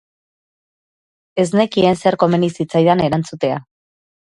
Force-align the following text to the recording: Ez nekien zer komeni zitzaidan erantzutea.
Ez 1.43 1.45
nekien 1.59 2.01
zer 2.03 2.19
komeni 2.25 2.51
zitzaidan 2.63 3.07
erantzutea. 3.11 3.63